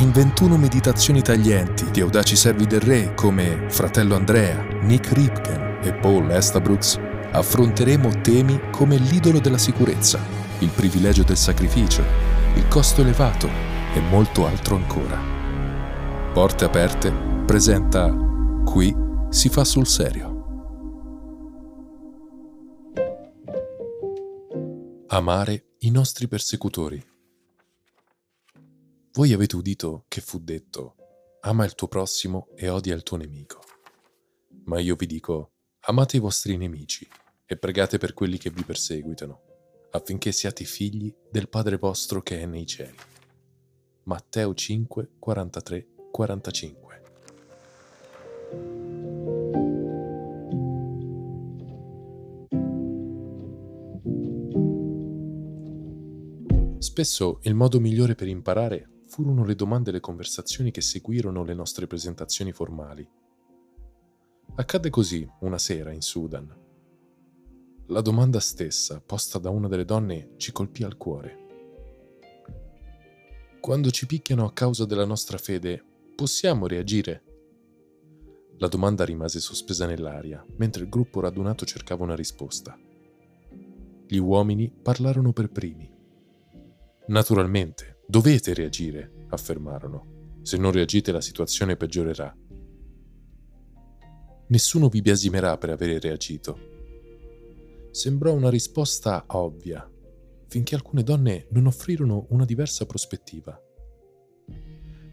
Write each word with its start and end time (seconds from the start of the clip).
in 0.00 0.12
21 0.12 0.56
meditazioni 0.56 1.22
taglienti 1.22 1.90
di 1.90 2.00
audaci 2.00 2.36
servi 2.36 2.66
del 2.66 2.80
re 2.80 3.14
come 3.14 3.68
fratello 3.68 4.14
Andrea, 4.14 4.62
Nick 4.82 5.10
Ripken 5.10 5.80
e 5.82 5.92
Paul 5.92 6.30
Estabrooks, 6.30 6.96
affronteremo 7.32 8.20
temi 8.20 8.60
come 8.70 8.96
l'idolo 8.96 9.40
della 9.40 9.58
sicurezza, 9.58 10.20
il 10.60 10.68
privilegio 10.68 11.24
del 11.24 11.36
sacrificio, 11.36 12.04
il 12.54 12.68
costo 12.68 13.00
elevato 13.00 13.48
e 13.92 14.00
molto 14.00 14.46
altro 14.46 14.76
ancora. 14.76 15.18
Porte 16.32 16.64
aperte 16.64 17.12
presenta 17.44 18.08
Qui 18.64 18.94
si 19.30 19.48
fa 19.48 19.64
sul 19.64 19.86
serio. 19.86 20.36
Amare 25.08 25.64
i 25.78 25.90
nostri 25.90 26.28
persecutori. 26.28 27.04
Voi 29.18 29.32
avete 29.32 29.56
udito 29.56 30.04
che 30.06 30.20
fu 30.20 30.38
detto, 30.38 30.94
ama 31.40 31.64
il 31.64 31.74
tuo 31.74 31.88
prossimo 31.88 32.50
e 32.54 32.68
odia 32.68 32.94
il 32.94 33.02
tuo 33.02 33.16
nemico. 33.16 33.60
Ma 34.66 34.78
io 34.78 34.94
vi 34.94 35.06
dico, 35.06 35.54
amate 35.80 36.18
i 36.18 36.20
vostri 36.20 36.56
nemici 36.56 37.04
e 37.44 37.56
pregate 37.56 37.98
per 37.98 38.14
quelli 38.14 38.38
che 38.38 38.50
vi 38.50 38.62
perseguitano, 38.62 39.40
affinché 39.90 40.30
siate 40.30 40.62
figli 40.62 41.12
del 41.32 41.48
Padre 41.48 41.78
vostro 41.78 42.22
che 42.22 42.40
è 42.40 42.46
nei 42.46 42.64
cieli. 42.64 42.96
Matteo 44.04 44.54
5, 44.54 45.10
43, 45.18 45.88
45. 46.12 47.02
Spesso 56.78 57.40
il 57.42 57.54
modo 57.56 57.80
migliore 57.80 58.14
per 58.14 58.28
imparare 58.28 58.90
furono 59.18 59.44
le 59.44 59.56
domande 59.56 59.90
e 59.90 59.94
le 59.94 59.98
conversazioni 59.98 60.70
che 60.70 60.80
seguirono 60.80 61.42
le 61.42 61.52
nostre 61.52 61.88
presentazioni 61.88 62.52
formali. 62.52 63.04
Accadde 64.54 64.90
così 64.90 65.28
una 65.40 65.58
sera 65.58 65.90
in 65.90 66.02
Sudan. 66.02 66.56
La 67.86 68.00
domanda 68.00 68.38
stessa, 68.38 69.02
posta 69.04 69.40
da 69.40 69.50
una 69.50 69.66
delle 69.66 69.84
donne, 69.84 70.34
ci 70.36 70.52
colpì 70.52 70.84
al 70.84 70.96
cuore. 70.96 71.46
Quando 73.60 73.90
ci 73.90 74.06
picchiano 74.06 74.44
a 74.44 74.52
causa 74.52 74.84
della 74.84 75.04
nostra 75.04 75.36
fede, 75.36 75.84
possiamo 76.14 76.68
reagire? 76.68 77.24
La 78.58 78.68
domanda 78.68 79.04
rimase 79.04 79.40
sospesa 79.40 79.84
nell'aria, 79.86 80.46
mentre 80.58 80.84
il 80.84 80.88
gruppo 80.88 81.18
radunato 81.18 81.64
cercava 81.64 82.04
una 82.04 82.14
risposta. 82.14 82.78
Gli 84.06 84.18
uomini 84.18 84.70
parlarono 84.70 85.32
per 85.32 85.50
primi. 85.50 85.92
Naturalmente, 87.08 87.97
Dovete 88.10 88.54
reagire, 88.54 89.26
affermarono. 89.28 90.38
Se 90.40 90.56
non 90.56 90.72
reagite 90.72 91.12
la 91.12 91.20
situazione 91.20 91.76
peggiorerà. 91.76 92.34
Nessuno 94.46 94.88
vi 94.88 95.02
biasimerà 95.02 95.58
per 95.58 95.68
avere 95.68 96.00
reagito. 96.00 96.58
Sembrò 97.90 98.32
una 98.32 98.48
risposta 98.48 99.26
ovvia, 99.26 99.86
finché 100.46 100.74
alcune 100.74 101.02
donne 101.02 101.48
non 101.50 101.66
offrirono 101.66 102.24
una 102.30 102.46
diversa 102.46 102.86
prospettiva. 102.86 103.60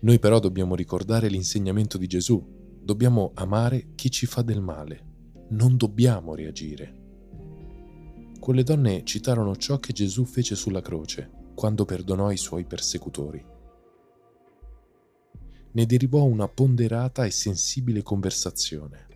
Noi 0.00 0.18
però 0.18 0.38
dobbiamo 0.38 0.74
ricordare 0.74 1.28
l'insegnamento 1.28 1.96
di 1.96 2.06
Gesù, 2.06 2.46
dobbiamo 2.78 3.30
amare 3.36 3.92
chi 3.94 4.10
ci 4.10 4.26
fa 4.26 4.42
del 4.42 4.60
male, 4.60 5.46
non 5.48 5.78
dobbiamo 5.78 6.34
reagire. 6.34 6.98
Quelle 8.38 8.62
donne 8.62 9.02
citarono 9.04 9.56
ciò 9.56 9.78
che 9.78 9.94
Gesù 9.94 10.26
fece 10.26 10.54
sulla 10.54 10.82
croce 10.82 11.40
quando 11.54 11.84
perdonò 11.84 12.30
i 12.30 12.36
suoi 12.36 12.64
persecutori. 12.64 13.44
Ne 15.72 15.86
derivò 15.86 16.22
una 16.24 16.48
ponderata 16.48 17.24
e 17.24 17.30
sensibile 17.30 18.02
conversazione. 18.02 19.06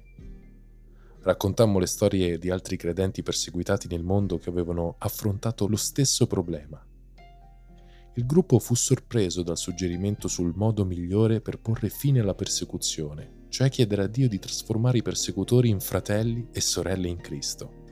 Raccontammo 1.20 1.78
le 1.78 1.86
storie 1.86 2.38
di 2.38 2.50
altri 2.50 2.76
credenti 2.76 3.22
perseguitati 3.22 3.88
nel 3.88 4.04
mondo 4.04 4.38
che 4.38 4.48
avevano 4.48 4.94
affrontato 4.98 5.66
lo 5.66 5.76
stesso 5.76 6.26
problema. 6.26 6.84
Il 8.14 8.24
gruppo 8.24 8.58
fu 8.58 8.74
sorpreso 8.74 9.42
dal 9.42 9.58
suggerimento 9.58 10.28
sul 10.28 10.54
modo 10.54 10.84
migliore 10.84 11.40
per 11.40 11.58
porre 11.58 11.90
fine 11.90 12.20
alla 12.20 12.34
persecuzione, 12.34 13.44
cioè 13.48 13.68
chiedere 13.68 14.04
a 14.04 14.06
Dio 14.06 14.28
di 14.28 14.38
trasformare 14.38 14.98
i 14.98 15.02
persecutori 15.02 15.68
in 15.68 15.80
fratelli 15.80 16.48
e 16.52 16.60
sorelle 16.60 17.08
in 17.08 17.18
Cristo 17.18 17.84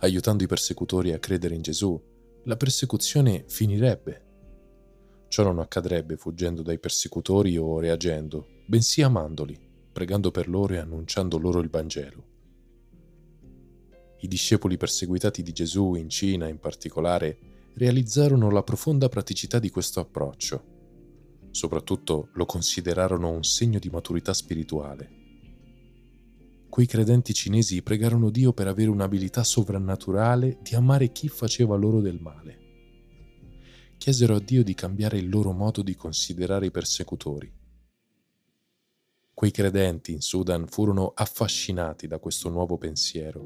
aiutando 0.00 0.42
i 0.42 0.46
persecutori 0.46 1.12
a 1.12 1.18
credere 1.18 1.54
in 1.54 1.62
Gesù, 1.62 2.00
la 2.44 2.56
persecuzione 2.56 3.44
finirebbe. 3.48 4.28
Ciò 5.28 5.42
non 5.42 5.58
accadrebbe 5.58 6.16
fuggendo 6.16 6.62
dai 6.62 6.78
persecutori 6.78 7.56
o 7.56 7.78
reagendo, 7.78 8.46
bensì 8.66 9.02
amandoli, 9.02 9.58
pregando 9.92 10.30
per 10.30 10.48
loro 10.48 10.74
e 10.74 10.78
annunciando 10.78 11.38
loro 11.38 11.60
il 11.60 11.68
Vangelo. 11.68 12.28
I 14.20 14.28
discepoli 14.28 14.76
perseguitati 14.76 15.42
di 15.42 15.52
Gesù 15.52 15.94
in 15.94 16.08
Cina 16.08 16.48
in 16.48 16.58
particolare 16.58 17.38
realizzarono 17.74 18.50
la 18.50 18.62
profonda 18.62 19.08
praticità 19.08 19.58
di 19.58 19.70
questo 19.70 20.00
approccio. 20.00 20.78
Soprattutto 21.50 22.28
lo 22.32 22.46
considerarono 22.46 23.30
un 23.30 23.44
segno 23.44 23.78
di 23.78 23.88
maturità 23.90 24.32
spirituale 24.32 25.19
quei 26.70 26.86
credenti 26.86 27.34
cinesi 27.34 27.82
pregarono 27.82 28.30
Dio 28.30 28.52
per 28.52 28.68
avere 28.68 28.90
un'abilità 28.90 29.42
sovrannaturale 29.42 30.60
di 30.62 30.76
amare 30.76 31.10
chi 31.10 31.28
faceva 31.28 31.76
loro 31.76 32.00
del 32.00 32.20
male. 32.20 32.58
Chiesero 33.98 34.36
a 34.36 34.40
Dio 34.40 34.62
di 34.62 34.72
cambiare 34.72 35.18
il 35.18 35.28
loro 35.28 35.52
modo 35.52 35.82
di 35.82 35.94
considerare 35.96 36.66
i 36.66 36.70
persecutori. 36.70 37.52
Quei 39.34 39.50
credenti 39.50 40.12
in 40.12 40.20
Sudan 40.20 40.66
furono 40.68 41.12
affascinati 41.14 42.06
da 42.06 42.18
questo 42.18 42.48
nuovo 42.48 42.78
pensiero. 42.78 43.42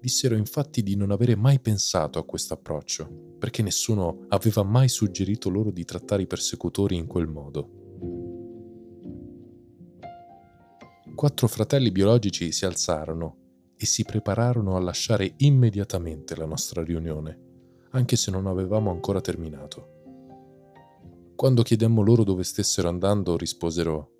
Dissero 0.00 0.34
infatti 0.34 0.82
di 0.82 0.96
non 0.96 1.12
avere 1.12 1.36
mai 1.36 1.60
pensato 1.60 2.18
a 2.18 2.24
questo 2.24 2.54
approccio, 2.54 3.36
perché 3.38 3.62
nessuno 3.62 4.26
aveva 4.28 4.64
mai 4.64 4.88
suggerito 4.88 5.48
loro 5.48 5.70
di 5.70 5.84
trattare 5.84 6.22
i 6.22 6.26
persecutori 6.26 6.96
in 6.96 7.06
quel 7.06 7.28
modo. 7.28 7.83
Quattro 11.14 11.48
fratelli 11.48 11.90
biologici 11.90 12.52
si 12.52 12.64
alzarono 12.64 13.36
e 13.76 13.86
si 13.86 14.04
prepararono 14.04 14.76
a 14.76 14.80
lasciare 14.80 15.34
immediatamente 15.38 16.36
la 16.36 16.46
nostra 16.46 16.82
riunione, 16.82 17.38
anche 17.90 18.16
se 18.16 18.30
non 18.30 18.46
avevamo 18.46 18.90
ancora 18.90 19.20
terminato. 19.20 19.92
Quando 21.34 21.62
chiedemmo 21.62 22.02
loro 22.02 22.24
dove 22.24 22.44
stessero 22.44 22.88
andando, 22.88 23.36
risposero 23.36 24.14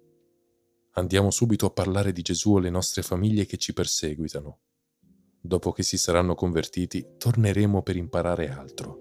Andiamo 0.97 1.33
subito 1.33 1.67
a 1.67 1.71
parlare 1.71 2.13
di 2.13 2.23
Gesù 2.23 2.55
alle 2.55 2.71
nostre 2.71 3.03
famiglie 3.03 3.47
che 3.47 3.57
ci 3.57 3.73
perseguitano. 3.73 4.59
Dopo 5.41 5.73
che 5.73 5.83
si 5.83 5.99
saranno 5.99 6.37
convertiti, 6.37 7.17
torneremo 7.19 7.83
per 7.83 7.97
imparare 7.97 8.49
altro. 8.49 8.99